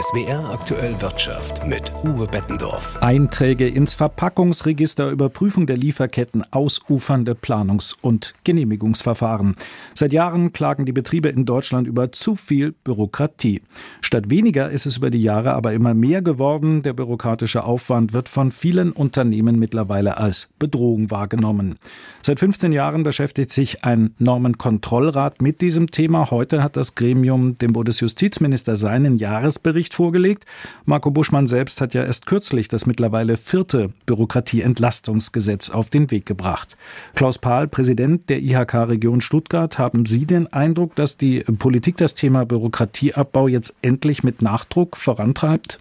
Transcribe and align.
SWR 0.00 0.50
aktuell 0.50 1.00
Wirtschaft 1.00 1.66
mit 1.66 1.90
Uwe 2.04 2.28
Bettendorf. 2.28 3.02
Einträge 3.02 3.66
ins 3.66 3.94
Verpackungsregister, 3.94 5.10
Überprüfung 5.10 5.66
der 5.66 5.76
Lieferketten, 5.76 6.44
ausufernde 6.52 7.32
Planungs- 7.32 7.96
und 8.00 8.34
Genehmigungsverfahren. 8.44 9.56
Seit 9.94 10.12
Jahren 10.12 10.52
klagen 10.52 10.84
die 10.84 10.92
Betriebe 10.92 11.30
in 11.30 11.46
Deutschland 11.46 11.88
über 11.88 12.12
zu 12.12 12.36
viel 12.36 12.72
Bürokratie. 12.84 13.62
Statt 14.00 14.30
weniger 14.30 14.70
ist 14.70 14.86
es 14.86 14.98
über 14.98 15.10
die 15.10 15.20
Jahre 15.22 15.54
aber 15.54 15.72
immer 15.72 15.94
mehr 15.94 16.22
geworden. 16.22 16.82
Der 16.82 16.92
bürokratische 16.92 17.64
Aufwand 17.64 18.12
wird 18.12 18.28
von 18.28 18.52
vielen 18.52 18.92
Unternehmen 18.92 19.58
mittlerweile 19.58 20.18
als 20.18 20.50
Bedrohung 20.60 21.10
wahrgenommen. 21.10 21.76
Seit 22.22 22.38
15 22.38 22.70
Jahren 22.70 23.02
beschäftigt 23.02 23.50
sich 23.50 23.84
ein 23.84 24.14
Normenkontrollrat 24.18 25.42
mit 25.42 25.60
diesem 25.60 25.90
Thema. 25.90 26.30
Heute 26.30 26.62
hat 26.62 26.76
das 26.76 26.94
Gremium 26.94 27.56
dem 27.56 27.72
Bundesjustizminister 27.72 28.76
seinen 28.76 29.16
Jahresbericht 29.16 29.87
Bericht 29.88 29.94
vorgelegt. 29.94 30.44
Marco 30.84 31.10
Buschmann 31.10 31.46
selbst 31.46 31.80
hat 31.80 31.94
ja 31.94 32.04
erst 32.04 32.26
kürzlich 32.26 32.68
das 32.68 32.86
mittlerweile 32.86 33.36
vierte 33.36 33.90
Bürokratieentlastungsgesetz 34.06 35.70
auf 35.70 35.90
den 35.90 36.10
Weg 36.10 36.26
gebracht. 36.26 36.76
Klaus 37.14 37.38
Pahl, 37.38 37.68
Präsident 37.68 38.28
der 38.28 38.40
IHK 38.40 38.74
Region 38.88 39.20
Stuttgart, 39.20 39.78
haben 39.78 40.06
Sie 40.06 40.26
den 40.26 40.52
Eindruck, 40.52 40.94
dass 40.94 41.16
die 41.16 41.40
Politik 41.40 41.96
das 41.96 42.14
Thema 42.14 42.44
Bürokratieabbau 42.44 43.48
jetzt 43.48 43.74
endlich 43.82 44.22
mit 44.22 44.42
Nachdruck 44.42 44.96
vorantreibt? 44.96 45.80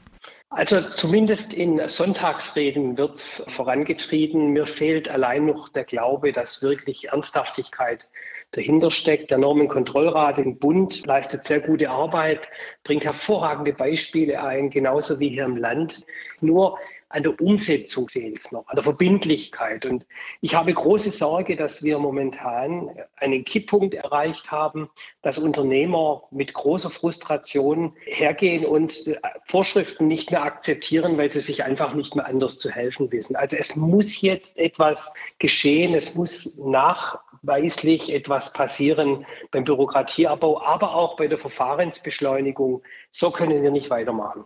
Also 0.49 0.79
zumindest 0.81 1.53
in 1.53 1.81
Sonntagsreden 1.87 2.97
wird 2.97 3.19
vorangetrieben. 3.19 4.53
Mir 4.53 4.65
fehlt 4.65 5.09
allein 5.09 5.45
noch 5.45 5.67
der 5.67 5.83
Glaube, 5.83 6.31
dass 6.31 6.63
wirklich 6.63 7.09
Ernsthaftigkeit 7.09 8.07
dahinter 8.51 8.91
steckt. 8.91 9.31
Der 9.31 9.37
Normenkontrollrat 9.37 10.39
im 10.39 10.57
Bund 10.57 11.05
leistet 11.05 11.45
sehr 11.45 11.59
gute 11.59 11.89
Arbeit, 11.89 12.49
bringt 12.83 13.05
hervorragende 13.05 13.73
Beispiele 13.73 14.41
ein, 14.41 14.69
genauso 14.69 15.19
wie 15.19 15.29
hier 15.29 15.45
im 15.45 15.57
Land. 15.57 16.05
Nur 16.39 16.77
an 17.09 17.23
der 17.23 17.39
Umsetzung 17.39 18.09
fehlt 18.09 18.51
noch, 18.51 18.67
an 18.67 18.75
der 18.75 18.83
Verbindlichkeit. 18.83 19.85
Und 19.85 20.05
ich 20.41 20.55
habe 20.55 20.73
große 20.73 21.11
Sorge, 21.11 21.55
dass 21.55 21.83
wir 21.83 21.99
momentan 21.99 22.89
einen 23.15 23.45
Kipppunkt 23.45 23.93
erreicht 23.93 24.51
haben, 24.51 24.89
dass 25.21 25.37
Unternehmer 25.37 26.23
mit 26.31 26.53
großer 26.53 26.89
Frustration 26.89 27.93
hergehen 28.05 28.65
und 28.65 29.17
Vorschriften 29.45 30.07
nicht 30.07 30.31
mehr 30.31 30.43
akzeptieren, 30.43 31.17
weil 31.17 31.31
sie 31.31 31.39
sich 31.39 31.63
einfach 31.63 31.93
nicht 31.93 32.15
mehr 32.15 32.25
anders 32.25 32.59
zu 32.59 32.69
helfen 32.69 33.11
wissen. 33.11 33.35
Also 33.35 33.55
es 33.55 33.75
muss 33.75 34.21
jetzt 34.21 34.57
etwas 34.57 35.13
geschehen, 35.39 35.93
es 35.93 36.15
muss 36.15 36.57
nachweislich 36.57 38.13
etwas 38.13 38.51
passieren 38.51 39.25
beim 39.51 39.63
Bürokratieabbau, 39.63 40.61
aber 40.61 40.93
auch 40.93 41.15
bei 41.15 41.27
der 41.27 41.37
Verfahrensbeschleunigung. 41.37 42.83
So 43.11 43.31
können 43.31 43.63
wir 43.63 43.71
nicht 43.71 43.89
weitermachen. 43.89 44.43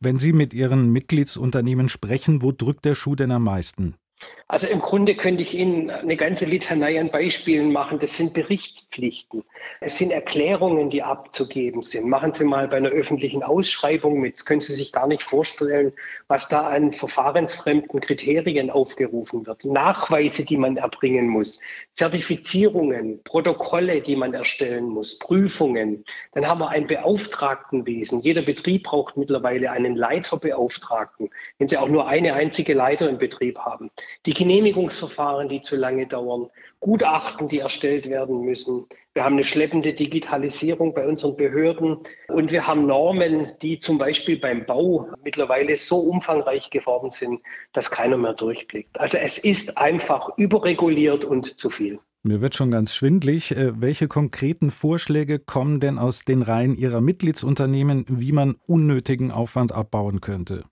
Wenn 0.00 0.18
Sie 0.18 0.32
mit 0.32 0.52
Ihren 0.54 0.90
Mitgliedsunternehmen 0.90 1.88
sprechen, 1.88 2.42
wo 2.42 2.52
drückt 2.52 2.84
der 2.84 2.94
Schuh 2.94 3.14
denn 3.14 3.30
am 3.30 3.44
meisten? 3.44 3.96
Also 4.48 4.68
im 4.68 4.80
Grunde 4.80 5.16
könnte 5.16 5.42
ich 5.42 5.54
Ihnen 5.54 5.90
eine 5.90 6.16
ganze 6.16 6.44
Litanei 6.44 7.00
an 7.00 7.10
Beispielen 7.10 7.72
machen. 7.72 7.98
Das 7.98 8.16
sind 8.16 8.32
Berichtspflichten. 8.32 9.42
Es 9.80 9.98
sind 9.98 10.12
Erklärungen, 10.12 10.88
die 10.88 11.02
abzugeben 11.02 11.82
sind. 11.82 12.08
Machen 12.08 12.32
Sie 12.32 12.44
mal 12.44 12.68
bei 12.68 12.76
einer 12.76 12.90
öffentlichen 12.90 13.42
Ausschreibung 13.42 14.20
mit. 14.20 14.34
Das 14.34 14.44
können 14.44 14.60
Sie 14.60 14.74
sich 14.74 14.92
gar 14.92 15.08
nicht 15.08 15.24
vorstellen, 15.24 15.92
was 16.28 16.48
da 16.48 16.68
an 16.68 16.92
verfahrensfremden 16.92 18.00
Kriterien 18.00 18.70
aufgerufen 18.70 19.44
wird. 19.46 19.64
Nachweise, 19.64 20.44
die 20.44 20.56
man 20.56 20.76
erbringen 20.76 21.26
muss. 21.26 21.60
Zertifizierungen, 21.94 23.20
Protokolle, 23.24 24.00
die 24.00 24.14
man 24.14 24.32
erstellen 24.32 24.86
muss, 24.86 25.18
Prüfungen. 25.18 26.04
Dann 26.34 26.46
haben 26.46 26.60
wir 26.60 26.68
ein 26.68 26.86
Beauftragtenwesen. 26.86 28.20
Jeder 28.20 28.42
Betrieb 28.42 28.84
braucht 28.84 29.16
mittlerweile 29.16 29.72
einen 29.72 29.96
Leiterbeauftragten, 29.96 31.30
wenn 31.58 31.66
Sie 31.66 31.78
auch 31.78 31.88
nur 31.88 32.06
eine 32.06 32.34
einzige 32.34 32.74
Leiter 32.74 33.08
im 33.08 33.18
Betrieb 33.18 33.58
haben 33.58 33.90
die 34.24 34.35
Genehmigungsverfahren, 34.36 35.48
die 35.48 35.60
zu 35.60 35.76
lange 35.76 36.06
dauern, 36.06 36.48
Gutachten, 36.80 37.48
die 37.48 37.58
erstellt 37.58 38.08
werden 38.08 38.42
müssen. 38.42 38.84
Wir 39.14 39.24
haben 39.24 39.34
eine 39.34 39.44
schleppende 39.44 39.94
Digitalisierung 39.94 40.92
bei 40.92 41.06
unseren 41.06 41.36
Behörden 41.36 41.96
und 42.28 42.52
wir 42.52 42.66
haben 42.66 42.86
Normen, 42.86 43.52
die 43.62 43.78
zum 43.78 43.96
Beispiel 43.96 44.38
beim 44.38 44.66
Bau 44.66 45.08
mittlerweile 45.24 45.76
so 45.76 45.96
umfangreich 45.96 46.68
geworden 46.68 47.10
sind, 47.10 47.40
dass 47.72 47.90
keiner 47.90 48.18
mehr 48.18 48.34
durchblickt. 48.34 49.00
Also 49.00 49.16
es 49.16 49.38
ist 49.38 49.78
einfach 49.78 50.28
überreguliert 50.36 51.24
und 51.24 51.58
zu 51.58 51.70
viel. 51.70 51.98
Mir 52.22 52.40
wird 52.40 52.56
schon 52.56 52.72
ganz 52.72 52.94
schwindlig. 52.94 53.56
Äh, 53.56 53.80
welche 53.80 54.08
konkreten 54.08 54.70
Vorschläge 54.70 55.38
kommen 55.38 55.80
denn 55.80 55.96
aus 55.96 56.22
den 56.22 56.42
Reihen 56.42 56.74
Ihrer 56.74 57.00
Mitgliedsunternehmen, 57.00 58.04
wie 58.08 58.32
man 58.32 58.56
unnötigen 58.66 59.30
Aufwand 59.30 59.72
abbauen 59.72 60.20
könnte? 60.20 60.64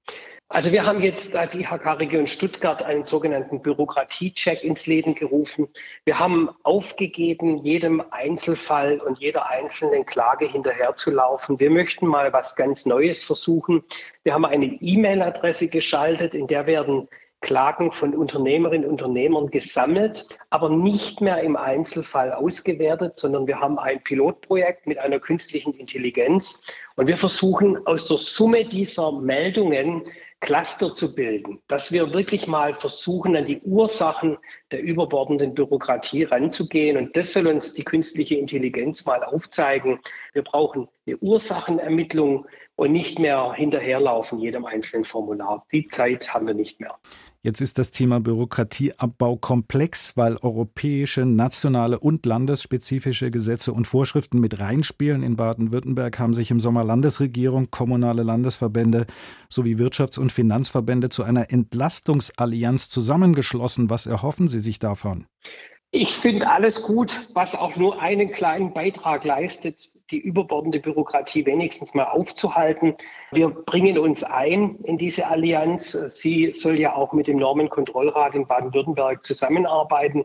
Also 0.51 0.73
wir 0.73 0.85
haben 0.85 1.01
jetzt 1.01 1.35
als 1.35 1.55
IHK-Region 1.55 2.27
Stuttgart 2.27 2.83
einen 2.83 3.05
sogenannten 3.05 3.63
Bürokratiecheck 3.63 4.63
ins 4.63 4.87
Leben 4.87 5.15
gerufen. 5.15 5.69
Wir 6.05 6.19
haben 6.19 6.51
aufgegeben, 6.65 7.65
jedem 7.65 8.03
Einzelfall 8.11 9.01
und 9.01 9.19
jeder 9.19 9.49
einzelnen 9.49 10.05
Klage 10.05 10.47
hinterherzulaufen. 10.47 11.59
Wir 11.59 11.71
möchten 11.71 12.07
mal 12.07 12.33
was 12.33 12.57
ganz 12.57 12.85
Neues 12.85 13.25
versuchen. 13.25 13.83
Wir 14.23 14.35
haben 14.35 14.45
eine 14.45 14.67
E-Mail-Adresse 14.67 15.69
geschaltet, 15.69 16.35
in 16.35 16.47
der 16.47 16.67
werden 16.67 17.09
Klagen 17.45 17.93
von 17.93 18.15
Unternehmerinnen 18.15 18.87
und 18.87 19.03
Unternehmern 19.03 19.51
gesammelt, 19.51 20.27
aber 20.49 20.71
nicht 20.71 21.21
mehr 21.21 21.43
im 21.43 21.57
Einzelfall 21.57 22.33
ausgewertet, 22.33 23.19
sondern 23.19 23.47
wir 23.47 23.61
haben 23.61 23.79
ein 23.79 24.03
Pilotprojekt 24.03 24.87
mit 24.87 24.99
einer 24.99 25.21
künstlichen 25.21 25.75
Intelligenz 25.75 26.67
und 26.97 27.07
wir 27.07 27.19
versuchen 27.19 27.87
aus 27.87 28.07
der 28.07 28.17
Summe 28.17 28.65
dieser 28.65 29.13
Meldungen 29.13 30.05
Cluster 30.45 30.93
zu 30.93 31.15
bilden, 31.15 31.63
dass 31.69 31.91
wir 31.91 32.13
wirklich 32.13 32.47
mal 32.47 32.75
versuchen, 32.75 33.35
an 33.35 33.47
die 33.47 33.63
Ursachen 33.63 34.37
der 34.73 34.83
überbordenden 34.83 35.55
Bürokratie 35.55 36.25
ranzugehen. 36.25 36.99
Und 36.99 37.17
das 37.17 37.33
soll 37.33 37.47
uns 37.47 37.73
die 37.73 37.83
künstliche 37.83 38.35
Intelligenz 38.35 39.07
mal 39.07 39.25
aufzeigen. 39.25 40.01
Wir 40.35 40.43
brauchen 40.43 40.87
eine 41.07 41.17
Ursachenermittlung 41.17 42.47
und 42.77 42.93
nicht 42.93 43.19
mehr 43.19 43.53
hinterherlaufen 43.55 44.39
jedem 44.39 44.65
einzelnen 44.65 45.05
Formular. 45.05 45.65
Die 45.73 45.87
Zeit 45.89 46.33
haben 46.35 46.47
wir 46.47 46.55
nicht 46.55 46.81
mehr. 46.81 46.97
Jetzt 47.45 47.61
ist 47.61 47.77
das 47.77 47.91
Thema 47.91 48.21
Bürokratieabbau 48.21 49.37
komplex, 49.37 50.17
weil 50.17 50.39
europäische, 50.41 51.27
nationale 51.27 51.99
und 51.99 52.25
landesspezifische 52.25 53.31
Gesetze 53.31 53.75
und 53.75 53.87
Vorschriften 53.87 54.41
mit 54.41 54.61
reinspielen. 54.61 55.23
In 55.23 55.37
Baden-Württemberg 55.37 56.19
haben 56.19 56.33
sich 56.33 56.51
im 56.51 56.59
Sommer 56.59 56.85
Landesregierung, 56.85 57.71
kommunale 57.71 58.23
Landesverbände 58.23 59.07
sowie 59.51 59.75
Wirtschafts- 59.75 60.19
und 60.19 60.33
Finanzverbände 60.33 61.11
zu 61.11 61.23
einer 61.23 61.51
Entlastungsallianz 61.51 62.89
zusammengeschlossen. 62.89 63.91
Was 63.91 64.07
erhoffen 64.07 64.49
Sie 64.49 64.59
sich 64.59 64.79
davon? 64.79 65.27
Ich 65.97 66.13
finde 66.17 66.51
alles 66.51 66.83
gut, 66.83 67.29
was 67.35 67.55
auch 67.55 67.77
nur 67.77 68.03
einen 68.03 68.33
kleinen 68.33 68.73
Beitrag 68.73 69.23
leistet, 69.23 69.93
die 70.11 70.19
überbordende 70.19 70.81
Bürokratie 70.81 71.47
wenigstens 71.47 71.95
mal 71.95 72.07
aufzuhalten. 72.07 72.97
Wir 73.31 73.51
bringen 73.51 73.97
uns 73.99 74.25
ein 74.25 74.75
in 74.83 74.99
diese 74.99 75.29
Allianz. 75.29 75.93
Sie 75.93 76.51
soll 76.51 76.81
ja 76.81 76.97
auch 76.97 77.13
mit 77.13 77.29
dem 77.29 77.37
Normenkontrollrat 77.37 78.35
in 78.35 78.45
Baden-Württemberg 78.45 79.23
zusammenarbeiten. 79.23 80.25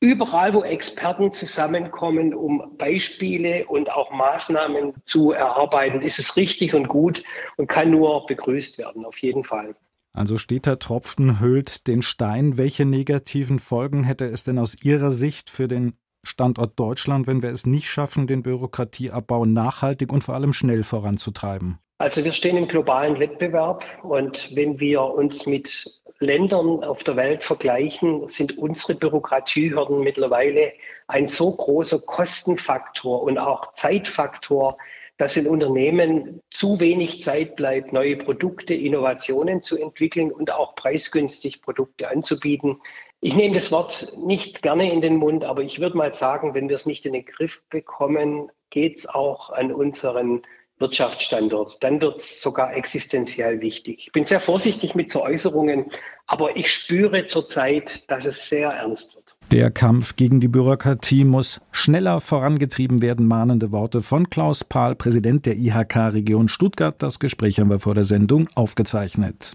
Überall, 0.00 0.52
wo 0.52 0.62
Experten 0.62 1.32
zusammenkommen, 1.32 2.34
um 2.34 2.76
Beispiele 2.76 3.64
und 3.64 3.90
auch 3.90 4.10
Maßnahmen 4.10 4.92
zu 5.04 5.32
erarbeiten, 5.32 6.02
ist 6.02 6.18
es 6.18 6.36
richtig 6.36 6.74
und 6.74 6.86
gut 6.86 7.24
und 7.56 7.66
kann 7.66 7.90
nur 7.90 8.26
begrüßt 8.26 8.76
werden, 8.76 9.06
auf 9.06 9.16
jeden 9.16 9.42
Fall. 9.42 9.74
Also 10.18 10.36
steter 10.36 10.80
Tropfen 10.80 11.38
hüllt 11.38 11.86
den 11.86 12.02
Stein. 12.02 12.58
Welche 12.58 12.84
negativen 12.84 13.60
Folgen 13.60 14.02
hätte 14.02 14.24
es 14.24 14.42
denn 14.42 14.58
aus 14.58 14.76
Ihrer 14.82 15.12
Sicht 15.12 15.48
für 15.48 15.68
den 15.68 15.92
Standort 16.24 16.76
Deutschland, 16.76 17.28
wenn 17.28 17.40
wir 17.40 17.50
es 17.50 17.66
nicht 17.66 17.88
schaffen, 17.88 18.26
den 18.26 18.42
Bürokratieabbau 18.42 19.46
nachhaltig 19.46 20.12
und 20.12 20.24
vor 20.24 20.34
allem 20.34 20.52
schnell 20.52 20.82
voranzutreiben? 20.82 21.78
Also 21.98 22.24
wir 22.24 22.32
stehen 22.32 22.56
im 22.56 22.66
globalen 22.66 23.20
Wettbewerb 23.20 23.84
und 24.02 24.56
wenn 24.56 24.80
wir 24.80 25.02
uns 25.02 25.46
mit 25.46 25.84
Ländern 26.18 26.82
auf 26.82 27.04
der 27.04 27.14
Welt 27.14 27.44
vergleichen, 27.44 28.26
sind 28.26 28.58
unsere 28.58 28.98
Bürokratiehürden 28.98 30.00
mittlerweile 30.00 30.72
ein 31.06 31.28
so 31.28 31.54
großer 31.54 32.00
Kostenfaktor 32.00 33.22
und 33.22 33.38
auch 33.38 33.70
Zeitfaktor, 33.72 34.78
dass 35.18 35.36
in 35.36 35.48
Unternehmen 35.48 36.40
zu 36.50 36.80
wenig 36.80 37.22
Zeit 37.22 37.56
bleibt, 37.56 37.92
neue 37.92 38.16
Produkte, 38.16 38.74
Innovationen 38.74 39.60
zu 39.60 39.76
entwickeln 39.76 40.32
und 40.32 40.52
auch 40.52 40.74
preisgünstig 40.76 41.60
Produkte 41.60 42.08
anzubieten. 42.08 42.80
Ich 43.20 43.34
nehme 43.34 43.54
das 43.54 43.72
Wort 43.72 44.16
nicht 44.24 44.62
gerne 44.62 44.92
in 44.92 45.00
den 45.00 45.16
Mund, 45.16 45.44
aber 45.44 45.62
ich 45.62 45.80
würde 45.80 45.96
mal 45.96 46.14
sagen, 46.14 46.54
wenn 46.54 46.68
wir 46.68 46.76
es 46.76 46.86
nicht 46.86 47.04
in 47.04 47.12
den 47.12 47.24
Griff 47.24 47.64
bekommen, 47.68 48.48
geht 48.70 48.98
es 48.98 49.08
auch 49.08 49.50
an 49.50 49.72
unseren 49.72 50.42
Wirtschaftsstandort, 50.78 51.82
dann 51.82 52.00
wird 52.00 52.18
es 52.18 52.40
sogar 52.40 52.74
existenziell 52.74 53.60
wichtig. 53.60 54.04
Ich 54.06 54.12
bin 54.12 54.24
sehr 54.24 54.40
vorsichtig 54.40 54.94
mit 54.94 55.10
so 55.10 55.22
Äußerungen, 55.22 55.86
aber 56.26 56.56
ich 56.56 56.72
spüre 56.72 57.24
zurzeit, 57.24 58.10
dass 58.10 58.26
es 58.26 58.48
sehr 58.48 58.70
ernst 58.70 59.16
wird. 59.16 59.36
Der 59.50 59.70
Kampf 59.70 60.16
gegen 60.16 60.40
die 60.40 60.48
Bürokratie 60.48 61.24
muss 61.24 61.60
schneller 61.72 62.20
vorangetrieben 62.20 63.00
werden. 63.00 63.26
Mahnende 63.26 63.72
Worte 63.72 64.02
von 64.02 64.28
Klaus 64.28 64.62
Pahl, 64.62 64.94
Präsident 64.94 65.46
der 65.46 65.56
IHK-Region 65.56 66.48
Stuttgart. 66.48 66.94
Das 67.02 67.18
Gespräch 67.18 67.58
haben 67.58 67.70
wir 67.70 67.78
vor 67.78 67.94
der 67.94 68.04
Sendung 68.04 68.48
aufgezeichnet. 68.54 69.54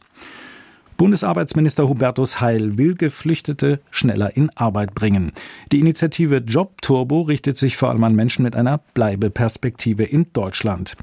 Bundesarbeitsminister 0.97 1.87
Hubertus 1.89 2.41
Heil 2.41 2.77
will 2.77 2.95
Geflüchtete 2.95 3.79
schneller 3.91 4.35
in 4.35 4.49
Arbeit 4.55 4.93
bringen. 4.93 5.31
Die 5.71 5.79
Initiative 5.79 6.37
Job 6.37 6.81
Turbo 6.81 7.21
richtet 7.21 7.57
sich 7.57 7.77
vor 7.77 7.89
allem 7.89 8.03
an 8.03 8.15
Menschen 8.15 8.43
mit 8.43 8.55
einer 8.55 8.79
Bleibeperspektive 8.93 10.03
in 10.03 10.27
Deutschland. 10.33 10.95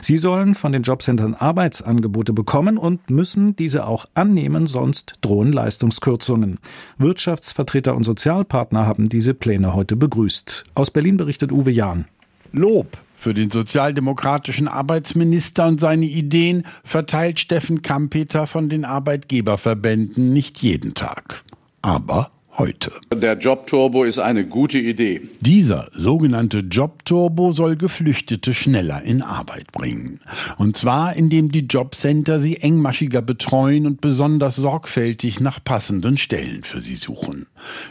Sie 0.00 0.16
sollen 0.16 0.54
von 0.54 0.72
den 0.72 0.82
Jobcentern 0.82 1.34
Arbeitsangebote 1.34 2.32
bekommen 2.32 2.78
und 2.78 3.10
müssen 3.10 3.56
diese 3.56 3.86
auch 3.86 4.06
annehmen, 4.14 4.66
sonst 4.66 5.14
drohen 5.20 5.52
Leistungskürzungen. 5.52 6.58
Wirtschaftsvertreter 6.98 7.96
und 7.96 8.04
Sozialpartner 8.04 8.86
haben 8.86 9.06
diese 9.06 9.34
Pläne 9.34 9.74
heute 9.74 9.96
begrüßt. 9.96 10.64
Aus 10.74 10.90
Berlin 10.90 11.16
berichtet 11.16 11.52
Uwe 11.52 11.70
Jahn. 11.70 12.06
Lob 12.52 12.98
für 13.14 13.34
den 13.34 13.50
sozialdemokratischen 13.50 14.68
Arbeitsminister 14.68 15.66
und 15.66 15.80
seine 15.80 16.06
Ideen 16.06 16.64
verteilt 16.84 17.40
Steffen 17.40 17.82
Kampeter 17.82 18.46
von 18.46 18.68
den 18.68 18.84
Arbeitgeberverbänden 18.84 20.32
nicht 20.32 20.58
jeden 20.58 20.94
Tag. 20.94 21.42
Aber 21.82 22.30
heute. 22.58 22.92
Der 23.14 23.38
Jobturbo 23.38 24.04
ist 24.04 24.18
eine 24.18 24.46
gute 24.46 24.78
Idee. 24.78 25.22
Dieser 25.40 25.88
sogenannte 25.92 26.58
Jobturbo 26.58 27.52
soll 27.52 27.76
Geflüchtete 27.76 28.54
schneller 28.54 29.02
in 29.02 29.22
Arbeit 29.22 29.72
bringen. 29.72 30.20
Und 30.56 30.76
zwar, 30.76 31.16
indem 31.16 31.52
die 31.52 31.66
Jobcenter 31.66 32.40
sie 32.40 32.56
engmaschiger 32.56 33.22
betreuen 33.22 33.86
und 33.86 34.00
besonders 34.00 34.56
sorgfältig 34.56 35.40
nach 35.40 35.62
passenden 35.62 36.16
Stellen 36.16 36.64
für 36.64 36.80
sie 36.80 36.96
suchen. 36.96 37.46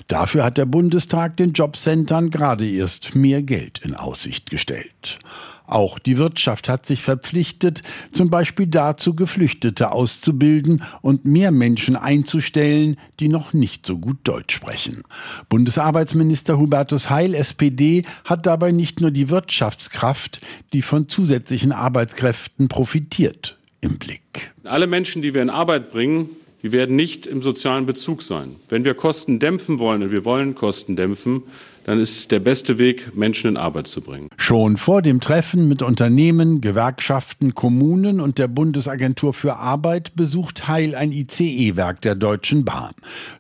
Dafür 0.08 0.44
hat 0.44 0.58
der 0.58 0.66
Bundestag 0.66 1.38
den 1.38 1.54
Jobcentern 1.54 2.30
gerade 2.30 2.70
erst 2.70 3.16
mehr 3.16 3.42
Geld 3.42 3.80
in 3.84 3.96
Aussicht 3.96 4.50
gestellt. 4.50 5.20
Auch 5.68 6.00
die 6.00 6.18
Wirtschaft 6.18 6.70
hat 6.70 6.86
sich 6.86 7.02
verpflichtet, 7.02 7.84
zum 8.14 8.30
Beispiel 8.30 8.68
dazu 8.68 9.16
Geflüchtete 9.16 9.92
auszubilden 9.92 10.82
und 11.02 11.26
mehr 11.26 11.52
Menschen 11.52 11.98
einzustellen, 11.98 12.98
die 13.20 13.28
noch 13.28 13.52
nicht 13.52 13.86
so 13.86 13.98
gut 13.98 14.18
Deutsch 14.24 14.56
sprechen. 14.56 15.04
Bundesarbeitsminister 15.50 16.58
Hubertus 16.58 17.10
Heil, 17.10 17.34
SPD, 17.34 18.04
hat 18.24 18.46
dabei 18.46 18.72
nicht 18.72 19.02
nur 19.02 19.12
die 19.12 19.30
Wirtschaftskraft, 19.30 20.40
die 20.72 20.82
von 20.82 21.10
zusätzlichen 21.10 21.74
Arbeitskräften 21.74 22.70
profitiert, 22.70 23.58
im 23.82 24.00
Blick. 24.00 24.54
Alle 24.64 24.88
Menschen, 24.88 25.22
die 25.22 25.34
wir 25.34 25.42
in 25.42 25.50
Arbeit 25.50 25.92
bringen, 25.92 26.30
die 26.68 26.74
werden 26.74 26.98
nicht 26.98 27.26
im 27.26 27.42
sozialen 27.42 27.86
Bezug 27.86 28.22
sein. 28.22 28.58
Wenn 28.68 28.84
wir 28.84 28.94
Kosten 28.94 29.40
dämpfen 29.40 29.80
wollen, 29.80 30.04
und 30.04 30.12
wir 30.12 30.26
wollen 30.26 30.54
Kosten 30.54 30.98
dämpfen, 30.98 31.44
dann 31.86 31.98
ist 31.98 32.30
der 32.34 32.42
beste 32.42 32.78
Weg, 32.78 33.16
Menschen 33.16 33.52
in 33.52 33.56
Arbeit 33.56 33.88
zu 33.88 34.02
bringen. 34.02 34.28
Schon 34.36 34.76
vor 34.76 35.02
dem 35.02 35.22
Treffen 35.22 35.70
mit 35.70 35.82
Unternehmen, 35.82 36.60
Gewerkschaften, 36.60 37.56
Kommunen 37.56 38.20
und 38.20 38.38
der 38.38 38.50
Bundesagentur 38.50 39.34
für 39.34 39.56
Arbeit 39.56 40.14
besucht 40.18 40.68
Heil 40.68 40.94
ein 40.94 41.14
ICE-Werk 41.14 42.02
der 42.02 42.16
Deutschen 42.16 42.66
Bahn. 42.66 42.92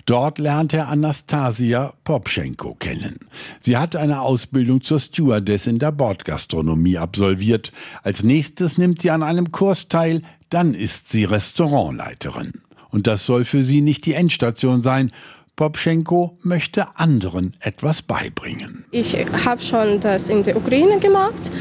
Dort 0.06 0.40
lernt 0.40 0.74
er 0.74 0.88
Anastasia 0.88 1.92
Popschenko 2.06 2.76
kennen. 2.76 3.20
Sie 3.62 3.76
hat 3.76 3.98
eine 3.98 4.22
Ausbildung 4.22 4.80
zur 4.80 5.02
Stewardess 5.02 5.68
in 5.68 5.80
der 5.80 5.92
Bordgastronomie 5.92 6.98
absolviert. 6.98 7.74
Als 8.04 8.24
nächstes 8.24 8.78
nimmt 8.78 9.02
sie 9.02 9.12
an 9.12 9.22
einem 9.22 9.52
Kurs 9.52 9.90
teil, 9.90 10.22
dann 10.50 10.74
ist 10.74 11.10
sie 11.10 11.26
Restaurantleiterin. 11.26 12.54
Und 12.98 13.06
das 13.06 13.28
soll 13.28 13.46
für 13.46 13.62
sie 13.62 13.82
nicht 13.82 14.08
die 14.08 14.14
Endstation 14.14 14.82
sein, 14.82 15.12
Popschenko 15.56 16.36
möchte 16.42 16.88
anderen 16.96 17.56
etwas 17.60 18.02
beibringen. 18.02 18.86
Ich 18.90 19.16
habe 19.46 19.62
schon 19.62 20.00
das 20.00 20.30
in 20.30 20.42
der 20.42 20.58
Ukraine 20.58 20.98
gemacht 20.98 21.52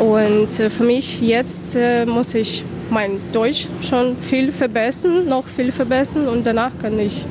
und 0.00 0.58
äh, 0.58 0.68
für 0.68 0.82
mich 0.82 1.20
jetzt 1.20 1.76
äh, 1.76 2.04
muss 2.06 2.34
ich 2.34 2.64
mein 2.90 3.20
Deutsch 3.30 3.68
schon 3.88 4.16
viel 4.16 4.50
verbessern, 4.50 5.28
noch 5.28 5.46
viel 5.46 5.70
verbessern 5.70 6.26
und 6.26 6.44
danach 6.44 6.72
kann 6.82 6.98
ich 6.98 7.24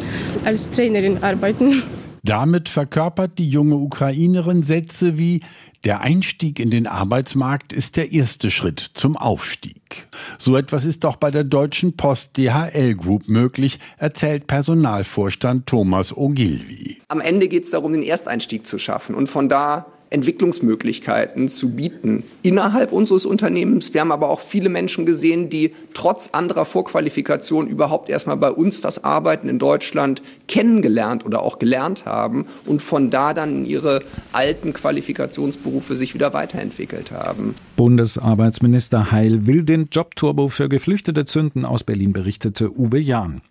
als 0.46 0.70
Trainerin 0.70 1.22
arbeiten. 1.22 1.84
Damit 2.24 2.70
verkörpert 2.70 3.38
die 3.38 3.50
junge 3.50 3.76
Ukrainerin 3.76 4.64
Sätze 4.64 5.18
wie 5.18 5.42
der 5.84 6.02
Einstieg 6.02 6.60
in 6.60 6.72
den 6.72 6.88
Arbeitsmarkt 6.88 7.74
ist 7.74 7.98
der 7.98 8.12
erste 8.12 8.52
Schritt 8.52 8.80
zum 8.80 9.16
Aufstieg. 9.16 10.08
So 10.38 10.58
etwas 10.58 10.84
ist 10.86 11.06
auch 11.06 11.16
bei 11.16 11.32
der 11.32 11.44
Deutschen 11.44 11.96
Post 11.96 12.38
DHL 12.38 12.96
Group 12.96 13.30
möglich, 13.30 13.80
erzählt 13.98 14.48
Personalvorstand 14.48 15.68
Thomas 15.68 16.16
Ogilvy. 16.16 17.02
Am 17.08 17.22
Ende 17.22 17.48
geht 17.48 17.64
es 17.64 17.72
darum, 17.72 17.94
den 17.94 18.04
Ersteinstieg 18.04 18.68
zu 18.68 18.78
schaffen 18.78 19.16
und 19.16 19.28
von 19.28 19.48
da 19.48 19.86
Entwicklungsmöglichkeiten 20.10 21.50
zu 21.50 21.72
bieten 21.72 22.24
innerhalb 22.42 22.92
unseres 22.92 23.26
Unternehmens. 23.26 23.94
Wir 23.94 24.02
haben 24.02 24.12
aber 24.12 24.30
auch 24.30 24.40
viele 24.40 24.70
Menschen 24.70 25.06
gesehen, 25.06 25.50
die 25.50 25.74
trotz 25.94 26.30
anderer 26.30 26.66
Vorqualifikation 26.66 27.68
überhaupt 27.68 28.10
erstmal 28.10 28.38
bei 28.38 28.52
uns 28.52 28.82
das 28.82 29.04
Arbeiten 29.04 29.50
in 29.50 29.60
Deutschland 29.60 30.22
kennengelernt 30.48 31.26
oder 31.26 31.44
auch 31.44 31.60
gelernt 31.60 32.06
haben 32.06 32.46
und 32.66 32.82
von 32.82 33.10
da 33.10 33.34
dann 33.34 33.60
in 33.60 33.66
ihre 33.66 34.02
alten 34.34 34.74
Qualifikationsberufe 34.74 35.96
sich 35.96 36.14
wieder 36.14 36.34
weiterentwickelt 36.34 37.12
haben. 37.12 37.56
Bundesarbeitsminister 37.76 39.12
Heil 39.12 39.46
will 39.46 39.64
den 39.64 39.90
Jobturbo 39.92 40.48
für 40.48 40.70
Geflüchtete 40.70 41.26
zünden. 41.26 41.66
Aus 41.66 41.84
Berlin 41.84 42.14
berichtete 42.14 42.72
Uwe 42.78 43.00
Jahn. 43.00 43.42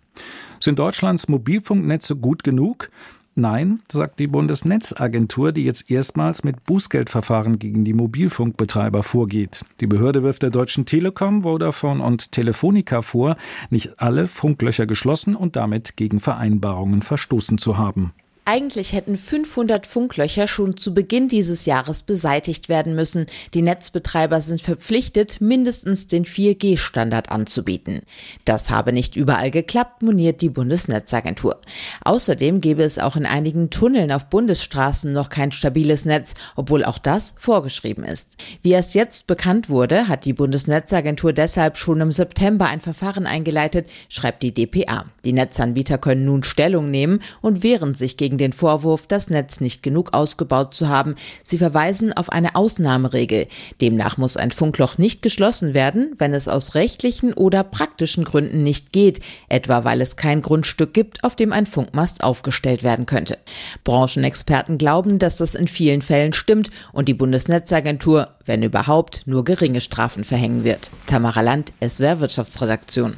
Sind 0.59 0.79
Deutschlands 0.79 1.29
Mobilfunknetze 1.29 2.15
gut 2.15 2.43
genug? 2.43 2.89
Nein, 3.35 3.79
sagt 3.91 4.19
die 4.19 4.27
Bundesnetzagentur, 4.27 5.51
die 5.51 5.63
jetzt 5.63 5.89
erstmals 5.89 6.43
mit 6.43 6.65
Bußgeldverfahren 6.65 7.59
gegen 7.59 7.85
die 7.85 7.93
Mobilfunkbetreiber 7.93 9.03
vorgeht. 9.03 9.63
Die 9.79 9.87
Behörde 9.87 10.23
wirft 10.23 10.43
der 10.43 10.49
Deutschen 10.49 10.85
Telekom, 10.85 11.43
Vodafone 11.43 12.03
und 12.03 12.31
Telefonica 12.31 13.01
vor, 13.01 13.37
nicht 13.69 14.01
alle 14.01 14.27
Funklöcher 14.27 14.87
geschlossen 14.87 15.35
und 15.35 15.55
damit 15.55 15.95
gegen 15.95 16.19
Vereinbarungen 16.19 17.01
verstoßen 17.01 17.57
zu 17.57 17.77
haben. 17.77 18.13
Eigentlich 18.51 18.93
hätten 18.93 19.15
500 19.15 19.85
Funklöcher 19.85 20.47
schon 20.47 20.75
zu 20.75 20.95
Beginn 20.95 21.27
dieses 21.27 21.67
Jahres 21.67 22.01
beseitigt 22.01 22.67
werden 22.67 22.95
müssen. 22.95 23.27
Die 23.53 23.61
Netzbetreiber 23.61 24.41
sind 24.41 24.59
verpflichtet, 24.59 25.39
mindestens 25.39 26.07
den 26.07 26.25
4G-Standard 26.25 27.29
anzubieten. 27.29 27.99
Das 28.45 28.71
habe 28.71 28.91
nicht 28.91 29.15
überall 29.15 29.51
geklappt, 29.51 30.01
moniert 30.01 30.41
die 30.41 30.49
Bundesnetzagentur. 30.49 31.61
Außerdem 32.03 32.59
gäbe 32.59 32.81
es 32.81 32.97
auch 32.97 33.15
in 33.15 33.27
einigen 33.27 33.69
Tunneln 33.69 34.11
auf 34.11 34.31
Bundesstraßen 34.31 35.13
noch 35.13 35.29
kein 35.29 35.51
stabiles 35.51 36.05
Netz, 36.05 36.33
obwohl 36.55 36.83
auch 36.83 36.97
das 36.97 37.35
vorgeschrieben 37.37 38.03
ist. 38.03 38.35
Wie 38.63 38.71
erst 38.71 38.95
jetzt 38.95 39.27
bekannt 39.27 39.69
wurde, 39.69 40.07
hat 40.07 40.25
die 40.25 40.33
Bundesnetzagentur 40.33 41.33
deshalb 41.33 41.77
schon 41.77 42.01
im 42.01 42.11
September 42.11 42.65
ein 42.65 42.81
Verfahren 42.81 43.27
eingeleitet, 43.27 43.87
schreibt 44.09 44.41
die 44.41 44.55
DPA. 44.55 45.05
Die 45.23 45.33
Netzanbieter 45.33 45.99
können 45.99 46.25
nun 46.25 46.41
Stellung 46.41 46.89
nehmen 46.89 47.21
und 47.41 47.61
wehren 47.61 47.93
sich 47.93 48.17
gegen 48.17 48.38
den 48.39 48.53
Vorwurf, 48.53 49.05
das 49.05 49.29
Netz 49.29 49.59
nicht 49.59 49.83
genug 49.83 50.13
ausgebaut 50.13 50.73
zu 50.73 50.87
haben. 50.87 51.15
Sie 51.43 51.59
verweisen 51.59 52.11
auf 52.13 52.31
eine 52.31 52.55
Ausnahmeregel. 52.55 53.47
Demnach 53.81 54.17
muss 54.17 54.37
ein 54.37 54.51
Funkloch 54.51 54.97
nicht 54.97 55.21
geschlossen 55.21 55.75
werden, 55.75 56.15
wenn 56.17 56.33
es 56.33 56.47
aus 56.47 56.73
rechtlichen 56.73 57.33
oder 57.33 57.63
praktischen 57.63 58.23
Gründen 58.23 58.63
nicht 58.63 58.91
geht, 58.91 59.19
etwa 59.49 59.83
weil 59.83 60.01
es 60.01 60.15
kein 60.15 60.41
Grundstück 60.41 60.93
gibt, 60.93 61.23
auf 61.23 61.35
dem 61.35 61.53
ein 61.53 61.67
Funkmast 61.67 62.23
aufgestellt 62.23 62.83
werden 62.83 63.05
könnte. 63.05 63.37
Branchenexperten 63.83 64.77
glauben, 64.77 65.19
dass 65.19 65.35
das 65.35 65.53
in 65.53 65.67
vielen 65.67 66.01
Fällen 66.01 66.33
stimmt 66.33 66.71
und 66.93 67.07
die 67.07 67.13
Bundesnetzagentur, 67.13 68.29
wenn 68.49 68.63
überhaupt, 68.63 69.21
nur 69.27 69.45
geringe 69.45 69.79
Strafen 69.79 70.25
verhängen 70.25 70.63
wird. 70.63 70.89
Tamara 71.05 71.41
Land, 71.41 71.71
SWR 71.87 72.19
Wirtschaftsredaktion. 72.19 73.13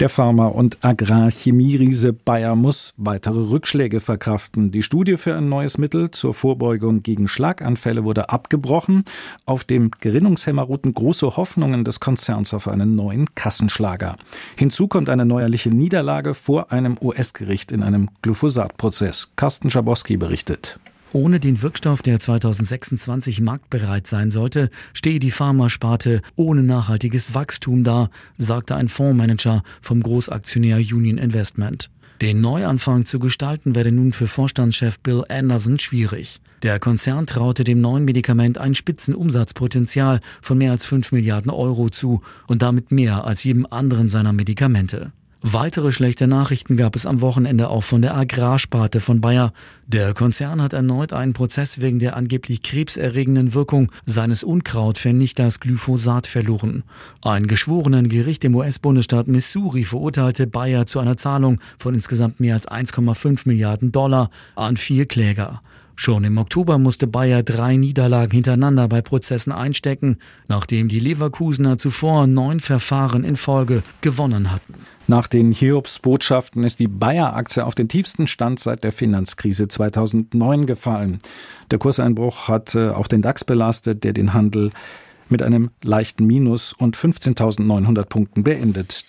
Der 0.00 0.08
Pharma- 0.08 0.48
und 0.48 0.78
Agrarchemieriese 0.84 2.12
Bayer 2.12 2.56
muss 2.56 2.94
weitere 2.96 3.38
Rückschläge 3.38 4.00
verkraften. 4.00 4.72
Die 4.72 4.82
Studie 4.82 5.16
für 5.16 5.36
ein 5.36 5.48
neues 5.48 5.78
Mittel 5.78 6.10
zur 6.10 6.34
Vorbeugung 6.34 7.04
gegen 7.04 7.28
Schlaganfälle 7.28 8.02
wurde 8.02 8.30
abgebrochen. 8.30 9.04
Auf 9.46 9.62
dem 9.62 9.92
Gerinnungshemmer 10.00 10.62
ruhten 10.62 10.94
große 10.94 11.36
Hoffnungen 11.36 11.84
des 11.84 12.00
Konzerns 12.00 12.54
auf 12.54 12.66
einen 12.66 12.96
neuen 12.96 13.32
Kassenschlager. 13.36 14.16
Hinzu 14.56 14.88
kommt 14.88 15.10
eine 15.10 15.26
neuerliche 15.26 15.70
Niederlage 15.70 16.34
vor 16.34 16.72
einem 16.72 16.96
US-Gericht 17.00 17.70
in 17.70 17.84
einem 17.84 18.08
Glyphosat-Prozess. 18.22 19.32
Carsten 19.36 19.70
Schabowski 19.70 20.16
berichtet. 20.16 20.80
Ohne 21.14 21.38
den 21.38 21.62
Wirkstoff, 21.62 22.02
der 22.02 22.18
2026 22.18 23.40
marktbereit 23.40 24.08
sein 24.08 24.32
sollte, 24.32 24.68
stehe 24.92 25.20
die 25.20 25.30
Pharmasparte 25.30 26.22
ohne 26.34 26.64
nachhaltiges 26.64 27.34
Wachstum 27.34 27.84
da, 27.84 28.10
sagte 28.36 28.74
ein 28.74 28.88
Fondsmanager 28.88 29.62
vom 29.80 30.02
Großaktionär 30.02 30.78
Union 30.78 31.18
Investment. 31.18 31.88
Den 32.20 32.40
Neuanfang 32.40 33.04
zu 33.04 33.20
gestalten 33.20 33.76
werde 33.76 33.92
nun 33.92 34.12
für 34.12 34.26
Vorstandschef 34.26 34.98
Bill 34.98 35.22
Anderson 35.28 35.78
schwierig. 35.78 36.40
Der 36.64 36.80
Konzern 36.80 37.28
traute 37.28 37.62
dem 37.62 37.80
neuen 37.80 38.04
Medikament 38.04 38.58
ein 38.58 38.74
Spitzenumsatzpotenzial 38.74 40.18
von 40.42 40.58
mehr 40.58 40.72
als 40.72 40.84
5 40.84 41.12
Milliarden 41.12 41.52
Euro 41.52 41.90
zu 41.90 42.22
und 42.48 42.60
damit 42.60 42.90
mehr 42.90 43.24
als 43.24 43.44
jedem 43.44 43.66
anderen 43.70 44.08
seiner 44.08 44.32
Medikamente. 44.32 45.12
Weitere 45.46 45.92
schlechte 45.92 46.26
Nachrichten 46.26 46.78
gab 46.78 46.96
es 46.96 47.04
am 47.04 47.20
Wochenende 47.20 47.68
auch 47.68 47.82
von 47.82 48.00
der 48.00 48.16
Agrarsparte 48.16 48.98
von 48.98 49.20
Bayer. 49.20 49.52
Der 49.86 50.14
Konzern 50.14 50.62
hat 50.62 50.72
erneut 50.72 51.12
einen 51.12 51.34
Prozess 51.34 51.82
wegen 51.82 51.98
der 51.98 52.16
angeblich 52.16 52.62
krebserregenden 52.62 53.52
Wirkung 53.52 53.92
seines 54.06 54.42
Unkrautvernichters 54.42 55.60
Glyphosat 55.60 56.26
verloren. 56.26 56.82
Ein 57.20 57.46
geschworenen 57.46 58.08
Gericht 58.08 58.42
im 58.46 58.54
US-Bundesstaat 58.54 59.28
Missouri 59.28 59.84
verurteilte 59.84 60.46
Bayer 60.46 60.86
zu 60.86 60.98
einer 60.98 61.18
Zahlung 61.18 61.60
von 61.78 61.92
insgesamt 61.92 62.40
mehr 62.40 62.54
als 62.54 62.66
1,5 62.66 63.42
Milliarden 63.44 63.92
Dollar 63.92 64.30
an 64.56 64.78
vier 64.78 65.04
Kläger. 65.04 65.60
Schon 65.94 66.24
im 66.24 66.38
Oktober 66.38 66.78
musste 66.78 67.06
Bayer 67.06 67.42
drei 67.42 67.76
Niederlagen 67.76 68.32
hintereinander 68.32 68.88
bei 68.88 69.02
Prozessen 69.02 69.52
einstecken, 69.52 70.16
nachdem 70.48 70.88
die 70.88 71.00
Leverkusener 71.00 71.76
zuvor 71.76 72.26
neun 72.26 72.60
Verfahren 72.60 73.24
in 73.24 73.36
Folge 73.36 73.82
gewonnen 74.00 74.50
hatten. 74.50 74.74
Nach 75.06 75.26
den 75.26 75.52
Hiobs-Botschaften 75.52 76.64
ist 76.64 76.80
die 76.80 76.88
Bayer-Aktie 76.88 77.64
auf 77.66 77.74
den 77.74 77.88
tiefsten 77.88 78.26
Stand 78.26 78.58
seit 78.58 78.84
der 78.84 78.92
Finanzkrise 78.92 79.68
2009 79.68 80.66
gefallen. 80.66 81.18
Der 81.70 81.78
Kurseinbruch 81.78 82.48
hat 82.48 82.74
äh, 82.74 82.88
auch 82.88 83.06
den 83.06 83.20
DAX 83.20 83.44
belastet, 83.44 84.02
der 84.02 84.14
den 84.14 84.32
Handel 84.32 84.70
mit 85.28 85.42
einem 85.42 85.70
leichten 85.82 86.26
Minus 86.26 86.72
und 86.72 86.96
15.900 86.96 88.04
Punkten 88.04 88.44
beendet. 88.44 89.04